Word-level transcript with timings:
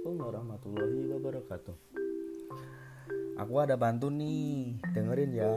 Assalamualaikum 0.00 0.32
warahmatullahi 0.32 1.00
wabarakatuh. 1.12 1.76
Aku 3.36 3.54
ada 3.60 3.76
bantu 3.76 4.08
nih 4.08 4.80
Dengerin 4.96 5.36
ya. 5.36 5.52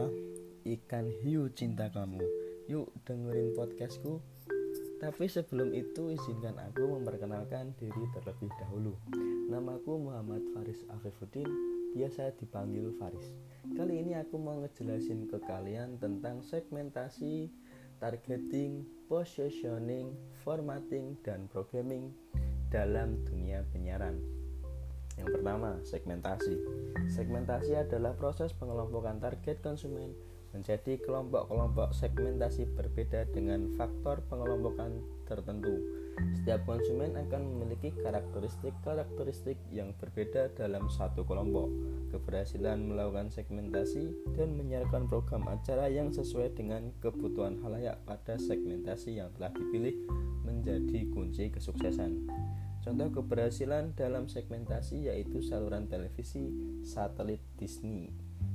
Ikan 0.68 1.08
hiu 1.23 1.48
cinta 1.55 1.88
kamu. 1.88 2.20
Yuk 2.68 2.92
dengerin 3.07 3.56
podcastku. 3.56 4.20
Tapi 5.00 5.32
sebelum 5.32 5.71
itu 5.71 6.11
izinkan 6.11 6.60
aku 6.60 6.92
memperkenalkan 6.92 7.71
diri 7.79 8.04
terlebih 8.11 8.52
dahulu. 8.60 9.00
Namaku 9.48 10.11
Muhammad 10.11 10.44
Faris 10.52 10.84
Afifuddin 10.91 11.48
Biasa 11.96 12.36
dipanggil 12.36 12.91
Faris. 13.00 13.32
Kali 13.71 14.04
ini 14.04 14.20
aku 14.20 14.36
mau 14.44 14.60
ngejelasin 14.60 15.32
ke 15.32 15.39
kalian 15.39 16.04
tentang 16.04 16.44
segmentasi 16.44 17.47
targeting, 18.04 18.83
positioning, 19.07 20.11
formatting, 20.44 21.16
dan 21.24 21.47
programming 21.47 22.11
dalam 22.73 23.21
dunia 23.29 23.61
penyiaran. 23.69 24.18
Yang 25.13 25.29
pertama, 25.37 25.77
segmentasi. 25.86 26.57
Segmentasi 27.05 27.77
adalah 27.77 28.18
proses 28.18 28.49
pengelompokan 28.57 29.21
target 29.21 29.61
konsumen 29.61 30.18
menjadi 30.54 31.02
kelompok-kelompok 31.02 31.92
segmentasi 31.98 32.70
berbeda 32.78 33.25
dengan 33.34 33.73
faktor 33.73 34.22
pengelompokan 34.30 35.02
tertentu. 35.25 35.81
Setiap 36.38 36.61
konsumen 36.70 37.17
akan 37.17 37.42
memiliki 37.58 37.89
karakteristik-karakteristik 38.06 39.58
yang 39.73 39.97
berbeda 39.97 40.53
dalam 40.53 40.86
satu 40.86 41.25
kelompok. 41.25 41.73
Keberhasilan 42.14 42.86
melakukan 42.86 43.34
segmentasi 43.34 44.14
dan 44.38 44.53
menyiarkan 44.53 45.09
program 45.09 45.50
acara 45.50 45.89
yang 45.89 46.14
sesuai 46.14 46.53
dengan 46.53 46.94
kebutuhan 47.02 47.58
halayak 47.66 47.97
pada 48.06 48.38
segmentasi 48.38 49.17
yang 49.17 49.33
telah 49.33 49.49
dipilih 49.58 49.97
menjadi 50.45 51.09
kunci 51.09 51.49
kesuksesan. 51.49 52.30
Contoh 52.83 53.09
keberhasilan 53.23 53.95
dalam 53.95 54.27
segmentasi 54.27 55.08
yaitu 55.08 55.39
saluran 55.39 55.88
televisi 55.88 56.52
satelit 56.83 57.39
Disney, 57.55 58.11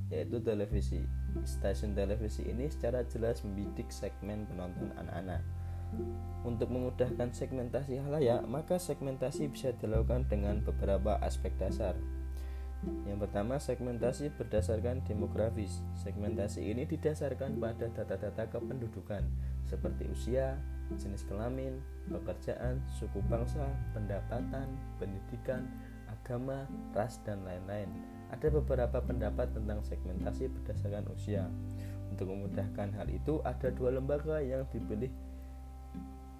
yaitu 0.09 0.41
televisi. 0.41 1.05
Stasiun 1.45 1.93
televisi 1.93 2.45
ini 2.49 2.69
secara 2.69 3.05
jelas 3.07 3.45
membidik 3.45 3.93
segmen 3.93 4.49
penonton 4.49 4.93
anak-anak. 4.97 5.45
Untuk 6.45 6.69
memudahkan 6.69 7.33
segmentasi 7.33 8.01
halayak, 8.05 8.45
maka 8.45 8.77
segmentasi 8.77 9.49
bisa 9.49 9.73
dilakukan 9.81 10.29
dengan 10.29 10.61
beberapa 10.61 11.17
aspek 11.25 11.53
dasar. 11.57 11.97
Yang 13.09 13.27
pertama, 13.27 13.59
segmentasi 13.59 14.31
berdasarkan 14.39 15.03
demografis. 15.03 15.83
Segmentasi 15.99 16.63
ini 16.63 16.87
didasarkan 16.87 17.59
pada 17.59 17.91
data-data 17.91 18.47
kependudukan 18.53 19.27
seperti 19.67 20.09
usia, 20.09 20.57
jenis 20.97 21.27
kelamin, 21.29 21.83
pekerjaan, 22.09 22.81
suku 22.97 23.21
bangsa, 23.27 23.67
pendapatan, 23.93 24.73
pendidikan, 24.97 25.69
agama, 26.09 26.65
ras, 26.97 27.21
dan 27.27 27.43
lain-lain. 27.45 28.18
Ada 28.29 28.53
beberapa 28.53 28.99
pendapat 29.01 29.57
tentang 29.57 29.81
segmentasi 29.85 30.53
berdasarkan 30.53 31.09
usia. 31.17 31.49
Untuk 32.13 32.33
memudahkan 32.33 32.93
hal 32.97 33.09
itu, 33.13 33.41
ada 33.45 33.69
dua 33.73 33.97
lembaga 33.97 34.41
yang 34.41 34.65
dipilih 34.69 35.13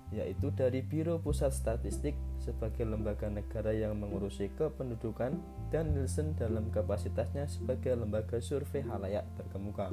yaitu 0.09 0.49
dari 0.57 0.81
Biro 0.81 1.21
Pusat 1.21 1.53
Statistik 1.53 2.17
sebagai 2.41 2.89
lembaga 2.89 3.29
negara 3.29 3.77
yang 3.77 3.93
mengurusi 4.01 4.49
kependudukan 4.57 5.37
dan 5.69 5.85
Nielsen 5.93 6.33
dalam 6.33 6.73
kapasitasnya 6.73 7.45
sebagai 7.45 7.93
lembaga 7.93 8.41
survei 8.41 8.81
halayak 8.89 9.29
terkemuka. 9.37 9.93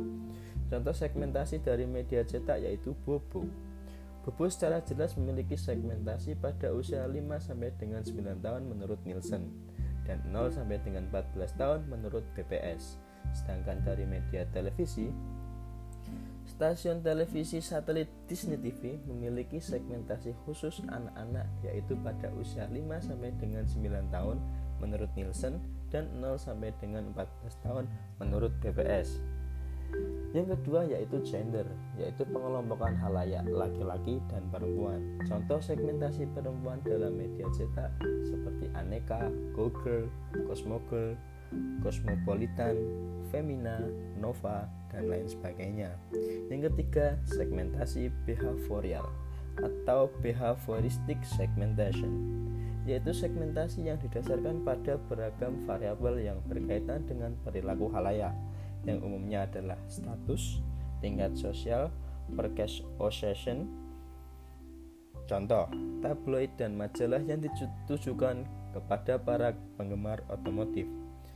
Contoh 0.71 0.95
segmentasi 0.95 1.59
dari 1.59 1.83
media 1.83 2.23
cetak 2.23 2.63
yaitu 2.63 2.95
Bobo. 3.03 3.43
Bobo 4.23 4.45
secara 4.47 4.79
jelas 4.87 5.19
memiliki 5.19 5.59
segmentasi 5.59 6.39
pada 6.39 6.71
usia 6.71 7.03
5 7.03 7.19
sampai 7.43 7.75
dengan 7.75 8.01
9 8.01 8.39
tahun 8.39 8.63
menurut 8.71 9.03
Nielsen 9.03 9.51
dan 10.05 10.21
0 10.29 10.53
sampai 10.53 10.77
dengan 10.81 11.09
14 11.09 11.59
tahun 11.59 11.79
menurut 11.89 12.23
BPS. 12.37 13.01
Sedangkan 13.33 13.81
dari 13.81 14.05
media 14.05 14.45
televisi, 14.53 15.09
stasiun 16.45 17.01
televisi 17.01 17.59
satelit 17.59 18.07
Disney 18.29 18.55
TV 18.61 19.01
memiliki 19.09 19.57
segmentasi 19.59 20.31
khusus 20.45 20.85
anak-anak 20.87 21.49
yaitu 21.65 21.97
pada 21.99 22.31
usia 22.37 22.69
5 22.69 22.79
sampai 23.01 23.33
dengan 23.41 23.65
9 23.65 24.13
tahun 24.13 24.37
menurut 24.79 25.09
Nielsen 25.17 25.59
dan 25.89 26.07
0 26.21 26.37
sampai 26.37 26.71
dengan 26.79 27.11
14 27.11 27.65
tahun 27.65 27.85
menurut 28.21 28.53
BPS. 28.61 29.34
Yang 30.35 30.59
kedua 30.59 30.83
yaitu 30.83 31.23
gender, 31.23 31.63
yaitu 31.95 32.27
pengelompokan 32.27 32.91
halayak 32.99 33.47
laki-laki 33.47 34.19
dan 34.27 34.43
perempuan. 34.51 34.99
Contoh 35.23 35.63
segmentasi 35.63 36.27
perempuan 36.35 36.83
dalam 36.83 37.15
media 37.15 37.47
cetak 37.55 37.87
seperti 38.27 38.67
Aneka, 38.75 39.31
Go 39.55 39.71
Girl, 39.71 40.11
Cosmo 40.43 40.83
Girl, 40.91 41.15
Cosmopolitan, 41.79 42.75
Femina, 43.31 43.79
Nova, 44.19 44.67
dan 44.91 45.07
lain 45.07 45.23
sebagainya. 45.23 45.95
Yang 46.51 46.67
ketiga, 46.75 47.15
segmentasi 47.31 48.11
behavioral 48.27 49.07
atau 49.63 50.11
behavioristic 50.19 51.23
segmentation 51.23 52.11
yaitu 52.85 53.17
segmentasi 53.17 53.89
yang 53.89 53.97
didasarkan 53.97 54.61
pada 54.61 55.01
beragam 55.09 55.57
variabel 55.65 56.21
yang 56.21 56.37
berkaitan 56.45 57.01
dengan 57.09 57.33
perilaku 57.41 57.89
halayak 57.89 58.35
yang 58.85 59.01
umumnya 59.01 59.49
adalah 59.49 59.77
status, 59.89 60.61
tingkat 61.01 61.33
sosial, 61.35 61.91
percase 62.33 62.85
possession. 62.97 63.67
Contoh, 65.25 65.65
tabloid 66.05 66.53
dan 66.57 66.77
majalah 66.77 67.21
yang 67.25 67.41
ditujukan 67.41 68.45
kepada 68.71 69.17
para 69.17 69.57
penggemar 69.77 70.21
otomotif 70.29 70.85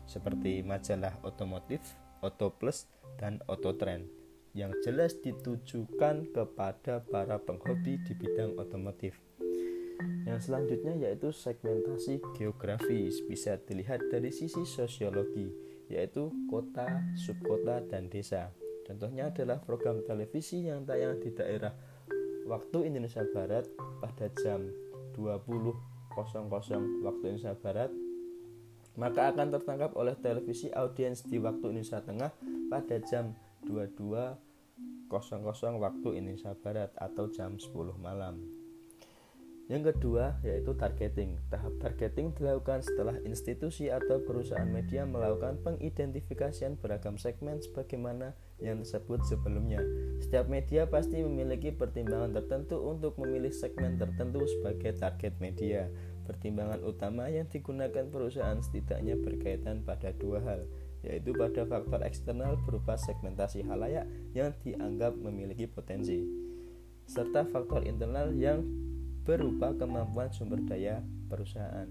seperti 0.09 0.65
majalah 0.65 1.13
otomotif, 1.21 1.85
Auto 2.25 2.49
Plus, 2.49 2.89
dan 3.21 3.37
Auto 3.45 3.77
Trend 3.77 4.09
yang 4.57 4.73
jelas 4.81 5.13
ditujukan 5.21 6.33
kepada 6.33 7.05
para 7.05 7.37
penghobi 7.37 8.01
di 8.01 8.17
bidang 8.17 8.57
otomotif. 8.57 9.13
Yang 10.25 10.49
selanjutnya 10.49 10.97
yaitu 10.97 11.29
segmentasi 11.29 12.17
geografis 12.33 13.21
bisa 13.29 13.61
dilihat 13.61 14.01
dari 14.09 14.33
sisi 14.33 14.65
sosiologi 14.65 15.53
yaitu 15.89 16.29
kota, 16.47 17.03
subkota, 17.17 17.81
dan 17.89 18.07
desa. 18.07 18.53
Contohnya 18.85 19.29
adalah 19.29 19.61
program 19.61 20.01
televisi 20.05 20.65
yang 20.65 20.85
tayang 20.85 21.17
di 21.21 21.29
daerah 21.33 21.73
waktu 22.49 22.89
Indonesia 22.89 23.21
Barat 23.29 23.69
pada 24.01 24.29
jam 24.41 24.69
20.00 25.13 25.45
waktu 27.05 27.23
Indonesia 27.29 27.53
Barat 27.53 27.93
maka 28.97 29.31
akan 29.31 29.47
tertangkap 29.55 29.95
oleh 29.95 30.17
televisi 30.19 30.67
audiens 30.75 31.23
di 31.23 31.39
waktu 31.39 31.71
Indonesia 31.71 32.03
Tengah 32.03 32.35
pada 32.67 32.97
jam 33.05 33.31
22.00 33.63 34.35
waktu 35.79 36.09
Indonesia 36.19 36.51
Barat 36.59 36.91
atau 36.99 37.31
jam 37.31 37.55
10 37.55 37.71
malam. 37.95 38.58
Yang 39.69 39.93
kedua 39.93 40.41
yaitu 40.41 40.73
targeting. 40.73 41.37
Tahap 41.53 41.77
targeting 41.77 42.33
dilakukan 42.33 42.81
setelah 42.81 43.21
institusi 43.21 43.93
atau 43.93 44.17
perusahaan 44.17 44.65
media 44.65 45.05
melakukan 45.05 45.61
pengidentifikasian 45.61 46.81
beragam 46.81 47.21
segmen 47.21 47.61
sebagaimana 47.61 48.33
yang 48.57 48.81
disebut 48.81 49.21
sebelumnya. 49.29 49.77
Setiap 50.25 50.49
media 50.49 50.89
pasti 50.89 51.21
memiliki 51.21 51.69
pertimbangan 51.69 52.33
tertentu 52.33 52.81
untuk 52.81 53.21
memilih 53.21 53.53
segmen 53.53 54.01
tertentu 54.01 54.41
sebagai 54.49 54.97
target 54.97 55.37
media. 55.37 55.85
Pertimbangan 56.25 56.81
utama 56.81 57.29
yang 57.29 57.45
digunakan 57.45 58.09
perusahaan 58.09 58.57
setidaknya 58.57 59.21
berkaitan 59.21 59.85
pada 59.85 60.17
dua 60.17 60.41
hal, 60.49 60.65
yaitu 61.05 61.29
pada 61.37 61.69
faktor 61.69 62.01
eksternal 62.01 62.57
berupa 62.65 62.97
segmentasi 62.97 63.61
halayak 63.69 64.09
yang 64.33 64.49
dianggap 64.65 65.13
memiliki 65.13 65.69
potensi, 65.69 66.25
serta 67.05 67.45
faktor 67.49 67.85
internal 67.85 68.33
yang 68.33 68.88
berupa 69.29 69.69
kemampuan 69.77 70.33
sumber 70.33 70.57
daya 70.65 71.05
perusahaan. 71.29 71.85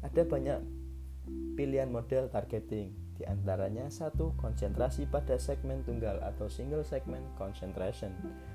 Ada 0.00 0.24
banyak 0.24 0.64
pilihan 1.52 1.92
model 1.92 2.32
targeting, 2.32 2.96
di 3.12 3.28
antaranya 3.28 3.92
satu 3.92 4.32
konsentrasi 4.40 5.04
pada 5.04 5.36
segmen 5.36 5.84
tunggal 5.84 6.16
atau 6.24 6.48
single 6.48 6.80
segment 6.80 7.28
concentration. 7.36 8.08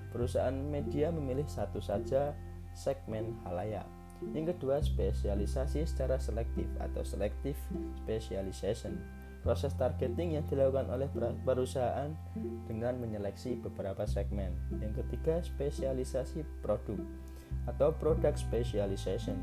Perusahaan 0.09 0.57
media 0.73 1.13
memilih 1.13 1.45
satu 1.45 1.77
saja 1.77 2.33
segmen 2.73 3.37
halayak. 3.45 3.85
Yang 4.33 4.57
kedua, 4.57 4.81
spesialisasi 4.81 5.85
secara 5.85 6.17
selektif 6.17 6.65
atau 6.81 7.05
selective 7.05 7.57
specialization. 8.01 8.97
Proses 9.45 9.77
targeting 9.77 10.37
yang 10.37 10.45
dilakukan 10.49 10.89
oleh 10.89 11.09
perusahaan 11.45 12.13
dengan 12.65 12.97
menyeleksi 12.97 13.61
beberapa 13.61 14.05
segmen. 14.05 14.53
Yang 14.77 15.05
ketiga, 15.05 15.41
spesialisasi 15.41 16.45
produk 16.61 17.01
atau 17.69 17.93
product 17.93 18.41
specialization. 18.41 19.37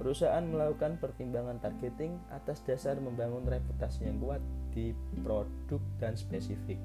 Perusahaan 0.00 0.40
melakukan 0.40 0.96
pertimbangan 0.96 1.60
targeting 1.60 2.16
atas 2.32 2.64
dasar 2.64 2.96
membangun 2.96 3.44
reputasi 3.44 4.08
yang 4.08 4.16
kuat 4.16 4.40
di 4.72 4.96
produk 5.20 5.82
dan 6.00 6.16
spesifik. 6.16 6.80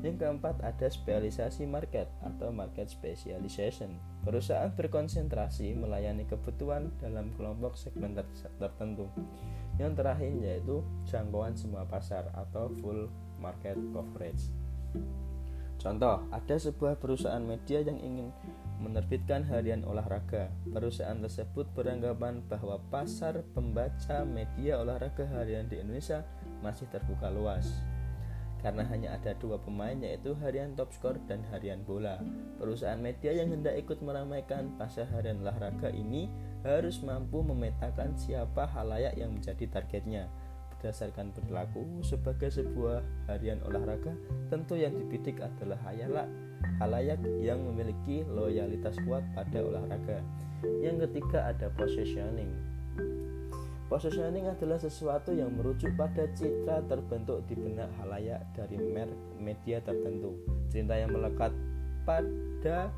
Yang 0.00 0.20
keempat 0.20 0.60
ada 0.64 0.88
spesialisasi 0.88 1.64
market 1.64 2.08
atau 2.20 2.52
market 2.52 2.88
specialization. 2.92 3.96
Perusahaan 4.24 4.72
berkonsentrasi 4.72 5.76
melayani 5.76 6.28
kebutuhan 6.28 6.92
dalam 7.00 7.32
kelompok 7.36 7.76
segmen 7.76 8.16
tertentu. 8.60 9.08
Yang 9.80 9.92
terakhir 10.00 10.32
yaitu 10.40 10.84
jangkauan 11.08 11.56
semua 11.56 11.88
pasar 11.88 12.28
atau 12.36 12.68
full 12.80 13.08
market 13.40 13.76
coverage. 13.92 14.52
Contoh, 15.78 16.26
ada 16.34 16.56
sebuah 16.58 16.98
perusahaan 16.98 17.42
media 17.42 17.86
yang 17.86 18.02
ingin 18.02 18.34
menerbitkan 18.78 19.42
harian 19.46 19.82
olahraga. 19.84 20.50
Perusahaan 20.70 21.18
tersebut 21.18 21.66
beranggapan 21.74 22.42
bahwa 22.46 22.78
pasar 22.90 23.42
pembaca 23.52 24.22
media 24.22 24.78
olahraga 24.78 25.26
harian 25.34 25.66
di 25.66 25.82
Indonesia 25.82 26.22
masih 26.62 26.86
terbuka 26.90 27.28
luas. 27.30 27.68
Karena 28.58 28.82
hanya 28.90 29.14
ada 29.14 29.38
dua 29.38 29.54
pemain 29.62 29.94
yaitu 29.94 30.34
harian 30.42 30.74
top 30.74 30.90
score 30.90 31.18
dan 31.30 31.46
harian 31.54 31.86
bola. 31.86 32.18
Perusahaan 32.58 32.98
media 32.98 33.30
yang 33.30 33.54
hendak 33.54 33.78
ikut 33.78 34.02
meramaikan 34.02 34.74
pasar 34.74 35.06
harian 35.14 35.38
olahraga 35.46 35.94
ini 35.94 36.26
harus 36.66 36.98
mampu 37.06 37.38
memetakan 37.46 38.18
siapa 38.18 38.66
halayak 38.66 39.14
yang 39.14 39.30
menjadi 39.30 39.70
targetnya 39.70 40.26
berdasarkan 40.78 41.34
perilaku 41.34 41.82
sebagai 42.06 42.54
sebuah 42.54 43.02
harian 43.26 43.58
olahraga 43.66 44.14
tentu 44.46 44.78
yang 44.78 44.94
dibidik 44.94 45.42
adalah 45.42 45.76
hayalak 45.90 46.30
halayak 46.78 47.18
yang 47.42 47.58
memiliki 47.66 48.22
loyalitas 48.30 48.94
kuat 49.02 49.26
pada 49.34 49.58
olahraga 49.58 50.22
yang 50.78 51.02
ketiga 51.02 51.50
ada 51.50 51.66
positioning 51.74 52.54
Positioning 53.88 54.44
adalah 54.44 54.76
sesuatu 54.76 55.32
yang 55.32 55.48
merujuk 55.56 55.96
pada 55.96 56.28
citra 56.36 56.84
terbentuk 56.92 57.40
di 57.48 57.56
benak 57.56 57.88
halayak 57.96 58.44
dari 58.52 58.76
media 59.40 59.80
tertentu. 59.80 60.36
Cinta 60.68 60.92
yang 60.92 61.08
melekat 61.08 61.56
pada 62.04 62.92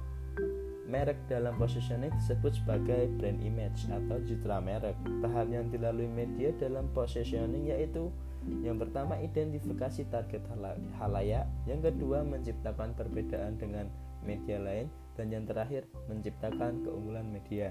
Merek 0.91 1.23
dalam 1.31 1.55
positioning 1.55 2.11
disebut 2.19 2.59
sebagai 2.59 3.07
brand 3.15 3.39
image 3.39 3.87
atau 3.87 4.19
citra 4.27 4.59
merek. 4.59 4.99
Tahap 5.23 5.47
yang 5.47 5.71
dilalui 5.71 6.11
media 6.11 6.51
dalam 6.59 6.91
positioning 6.91 7.71
yaitu 7.71 8.11
yang 8.67 8.75
pertama 8.81 9.15
identifikasi 9.23 10.11
target 10.11 10.43
halayak, 10.99 11.47
yang 11.71 11.79
kedua 11.79 12.27
menciptakan 12.27 12.97
perbedaan 12.99 13.55
dengan 13.61 13.87
media 14.27 14.59
lain, 14.59 14.91
dan 15.15 15.31
yang 15.31 15.45
terakhir 15.47 15.87
menciptakan 16.09 16.83
keunggulan 16.83 17.29
media. 17.29 17.71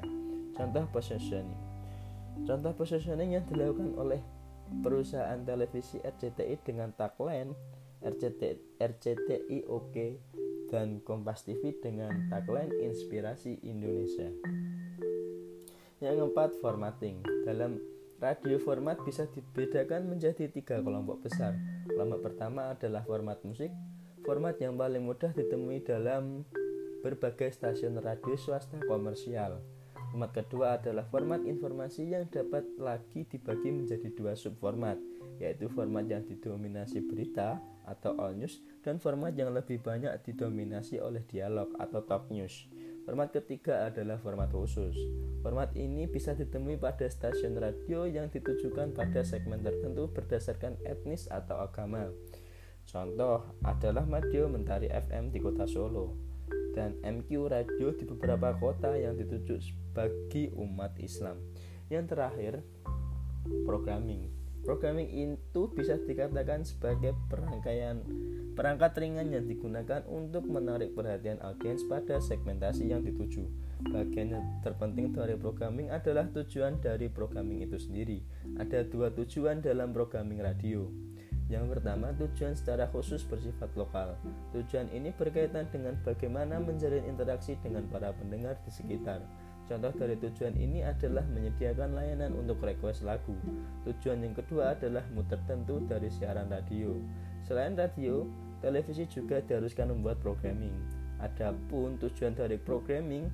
Contoh 0.56 0.86
positioning. 0.94 1.58
Contoh 2.46 2.72
positioning 2.72 3.36
yang 3.36 3.46
dilakukan 3.50 3.98
oleh 4.00 4.22
perusahaan 4.86 5.42
televisi 5.44 5.98
RCTI 6.00 6.62
dengan 6.62 6.94
tagline 6.94 7.52
RCTI, 8.00 8.80
RCTI 8.80 9.68
okay, 9.68 10.22
dan 10.70 11.02
Kompas 11.02 11.44
TV 11.44 11.76
dengan 11.82 12.30
tagline 12.30 12.72
Inspirasi 12.86 13.60
Indonesia. 13.66 14.30
Yang 16.00 16.16
keempat, 16.24 16.50
formatting. 16.64 17.26
Dalam 17.44 17.82
radio 18.24 18.56
format 18.62 18.96
bisa 19.04 19.28
dibedakan 19.28 20.08
menjadi 20.08 20.48
tiga 20.48 20.80
kelompok 20.80 21.28
besar. 21.28 21.58
Kelompok 21.90 22.32
pertama 22.32 22.72
adalah 22.72 23.04
format 23.04 23.42
musik, 23.44 23.74
format 24.24 24.56
yang 24.62 24.80
paling 24.80 25.04
mudah 25.04 25.36
ditemui 25.36 25.84
dalam 25.84 26.48
berbagai 27.04 27.52
stasiun 27.56 28.00
radio 28.00 28.36
swasta 28.36 28.80
komersial. 28.88 29.60
Format 30.10 30.32
kedua 30.34 30.82
adalah 30.82 31.06
format 31.08 31.44
informasi 31.46 32.12
yang 32.12 32.26
dapat 32.28 32.66
lagi 32.82 33.30
dibagi 33.30 33.70
menjadi 33.70 34.10
dua 34.16 34.34
subformat, 34.34 34.98
yaitu 35.40 35.72
format 35.72 36.06
yang 36.06 36.28
didominasi 36.28 37.00
berita 37.08 37.64
atau 37.88 38.14
all 38.20 38.36
news 38.38 38.62
dan 38.86 39.02
format 39.02 39.34
yang 39.34 39.50
lebih 39.56 39.82
banyak 39.82 40.12
didominasi 40.22 41.02
oleh 41.02 41.26
dialog 41.26 41.72
atau 41.80 42.04
talk 42.06 42.30
news. 42.30 42.68
Format 43.10 43.34
ketiga 43.34 43.90
adalah 43.90 44.22
format 44.22 44.54
khusus. 44.54 44.94
Format 45.42 45.74
ini 45.74 46.06
bisa 46.06 46.38
ditemui 46.38 46.78
pada 46.78 47.10
stasiun 47.10 47.58
radio 47.58 48.06
yang 48.06 48.30
ditujukan 48.30 48.94
pada 48.94 49.26
segmen 49.26 49.66
tertentu 49.66 50.12
berdasarkan 50.14 50.78
etnis 50.86 51.26
atau 51.32 51.58
agama. 51.66 52.14
Contoh 52.86 53.58
adalah 53.66 54.06
Radio 54.06 54.46
Mentari 54.46 54.94
FM 54.94 55.34
di 55.34 55.42
kota 55.42 55.66
Solo 55.66 56.14
dan 56.74 57.02
MQ 57.02 57.30
Radio 57.50 57.94
di 57.98 58.06
beberapa 58.06 58.54
kota 58.58 58.94
yang 58.94 59.18
dituju 59.18 59.58
bagi 59.94 60.54
umat 60.54 60.98
Islam. 61.02 61.42
Yang 61.90 62.14
terakhir, 62.14 62.54
programming. 63.66 64.39
Programming 64.68 65.10
itu 65.10 65.72
bisa 65.72 65.96
dikatakan 65.98 66.68
sebagai 66.68 67.16
perangkaian 67.32 68.04
perangkat 68.54 68.92
ringan 69.00 69.32
yang 69.32 69.48
digunakan 69.48 70.04
untuk 70.12 70.44
menarik 70.52 70.92
perhatian 70.92 71.40
audiens 71.40 71.80
pada 71.88 72.20
segmentasi 72.20 72.92
yang 72.92 73.00
dituju. 73.02 73.48
Bagian 73.88 74.36
yang 74.36 74.46
terpenting 74.60 75.16
dari 75.16 75.40
programming 75.40 75.88
adalah 75.88 76.28
tujuan 76.36 76.84
dari 76.84 77.08
programming 77.08 77.64
itu 77.64 77.80
sendiri. 77.80 78.20
Ada 78.60 78.84
dua 78.84 79.16
tujuan 79.16 79.64
dalam 79.64 79.96
programming 79.96 80.44
radio. 80.44 80.92
Yang 81.50 81.80
pertama, 81.80 82.14
tujuan 82.14 82.54
secara 82.54 82.86
khusus 82.94 83.26
bersifat 83.26 83.74
lokal. 83.74 84.14
Tujuan 84.54 84.86
ini 84.94 85.10
berkaitan 85.16 85.66
dengan 85.74 85.98
bagaimana 86.06 86.62
menjalin 86.62 87.02
interaksi 87.10 87.58
dengan 87.66 87.90
para 87.90 88.14
pendengar 88.14 88.60
di 88.62 88.70
sekitar. 88.70 89.26
Contoh 89.70 89.94
dari 89.94 90.18
tujuan 90.18 90.58
ini 90.58 90.82
adalah 90.82 91.22
menyediakan 91.30 91.94
layanan 91.94 92.34
untuk 92.34 92.58
request 92.66 93.06
lagu. 93.06 93.38
Tujuan 93.86 94.26
yang 94.26 94.34
kedua 94.34 94.74
adalah 94.74 95.06
muter 95.14 95.38
tentu 95.46 95.78
dari 95.86 96.10
siaran 96.10 96.50
radio. 96.50 96.98
Selain 97.46 97.78
radio, 97.78 98.26
televisi 98.66 99.06
juga 99.06 99.46
diharuskan 99.46 99.94
membuat 99.94 100.18
programming. 100.26 100.74
Adapun 101.22 102.02
tujuan 102.02 102.34
dari 102.34 102.58
programming, 102.58 103.30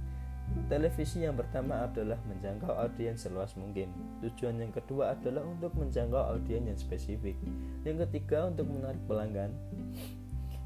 televisi 0.67 1.23
yang 1.23 1.39
pertama 1.39 1.87
adalah 1.87 2.19
menjangkau 2.27 2.83
audiens 2.83 3.23
seluas 3.23 3.55
mungkin. 3.55 3.95
Tujuan 4.19 4.59
yang 4.59 4.75
kedua 4.75 5.15
adalah 5.15 5.47
untuk 5.47 5.71
menjangkau 5.79 6.35
audiens 6.35 6.67
yang 6.67 6.75
spesifik. 6.75 7.39
Yang 7.87 8.11
ketiga 8.11 8.51
untuk 8.51 8.67
menarik 8.67 8.99
pelanggan. 9.07 9.55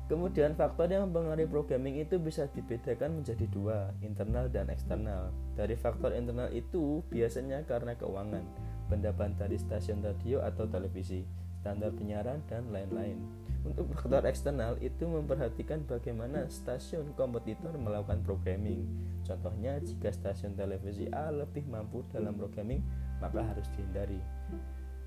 Kemudian 0.09 0.57
faktor 0.57 0.89
yang 0.89 1.05
mempengaruhi 1.13 1.45
programming 1.45 2.01
itu 2.01 2.17
bisa 2.17 2.49
dibedakan 2.49 3.21
menjadi 3.21 3.45
dua, 3.53 3.93
internal 4.01 4.49
dan 4.49 4.65
eksternal. 4.73 5.29
Dari 5.53 5.77
faktor 5.77 6.17
internal 6.17 6.49
itu 6.49 7.05
biasanya 7.13 7.61
karena 7.69 7.93
keuangan, 7.93 8.41
pendapat 8.89 9.37
dari 9.37 9.61
stasiun 9.61 10.01
radio 10.01 10.41
atau 10.41 10.65
televisi, 10.65 11.21
standar 11.61 11.93
penyiaran, 11.93 12.41
dan 12.49 12.73
lain-lain. 12.73 13.21
Untuk 13.61 13.85
faktor 13.93 14.25
eksternal 14.25 14.81
itu 14.81 15.05
memperhatikan 15.05 15.85
bagaimana 15.85 16.49
stasiun 16.49 17.13
kompetitor 17.13 17.77
melakukan 17.77 18.25
programming. 18.25 18.89
Contohnya, 19.21 19.77
jika 19.77 20.09
stasiun 20.09 20.57
televisi 20.57 21.05
A 21.13 21.29
lebih 21.29 21.69
mampu 21.69 22.01
dalam 22.09 22.33
programming, 22.33 22.81
maka 23.21 23.45
harus 23.45 23.69
dihindari. 23.77 24.17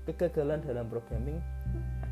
Kegagalan 0.07 0.63
dalam 0.63 0.87
programming 0.87 1.43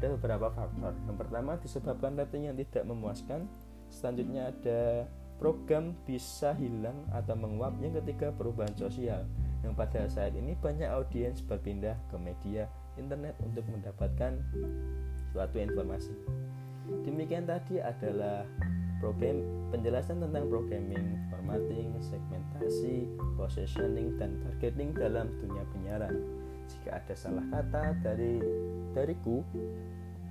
ada 0.02 0.18
beberapa 0.18 0.50
faktor. 0.50 0.98
Yang 1.06 1.18
pertama 1.22 1.52
disebabkan 1.62 2.18
rating 2.18 2.50
yang 2.50 2.58
tidak 2.58 2.90
memuaskan. 2.90 3.46
Selanjutnya 3.94 4.50
ada 4.50 5.06
program 5.38 5.94
bisa 6.10 6.58
hilang 6.58 7.06
atau 7.14 7.38
menguap. 7.38 7.78
Yang 7.78 8.02
ketiga 8.02 8.34
perubahan 8.34 8.74
sosial. 8.74 9.30
Yang 9.62 9.74
pada 9.78 10.02
saat 10.10 10.34
ini 10.34 10.58
banyak 10.58 10.90
audiens 10.90 11.46
berpindah 11.46 11.94
ke 12.10 12.18
media 12.18 12.66
internet 12.98 13.38
untuk 13.46 13.62
mendapatkan 13.70 14.42
suatu 15.30 15.62
informasi. 15.62 16.18
Demikian 17.06 17.46
tadi 17.46 17.78
adalah 17.78 18.42
program 18.98 19.46
penjelasan 19.70 20.18
tentang 20.18 20.50
programming, 20.50 21.14
formatting, 21.30 21.94
segmentasi, 22.02 23.06
positioning, 23.38 24.18
dan 24.18 24.42
targeting 24.42 24.98
dalam 24.98 25.30
dunia 25.46 25.62
penyiaran. 25.70 26.41
Jika 26.82 26.98
ada 26.98 27.14
salah 27.14 27.46
kata 27.54 27.94
dari 28.02 28.42
dariku, 28.98 29.46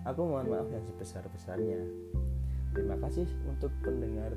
aku 0.03 0.21
mohon 0.27 0.51
maaf 0.51 0.67
yang 0.67 0.83
sebesar-besarnya. 0.83 1.79
Terima 2.75 2.99
kasih 3.07 3.31
untuk 3.47 3.71
pendengar. 3.87 4.35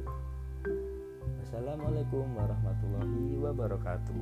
Assalamualaikum 1.41 2.29
warahmatullahi 2.38 3.34
wabarakatuh. 3.41 4.22